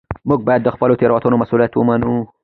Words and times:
موږ 0.29 0.39
باید 0.47 0.61
د 0.63 0.69
خپلو 0.75 0.97
تېروتنو 0.99 1.41
مسوولیت 1.41 1.73
ومنو 1.75 2.15